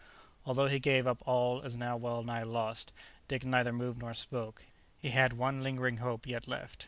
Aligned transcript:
Although 0.47 0.65
he 0.67 0.79
gave 0.79 1.05
up 1.05 1.21
all 1.27 1.61
as 1.61 1.77
now 1.77 1.95
well 1.95 2.23
nigh 2.23 2.41
lost, 2.41 2.91
Dick 3.27 3.45
neither 3.45 3.71
moved 3.71 3.99
nor 3.99 4.15
spoke. 4.15 4.63
He 4.97 5.11
had 5.11 5.31
one 5.33 5.61
lingering 5.61 5.97
hope 5.97 6.25
yet 6.25 6.47
left. 6.47 6.79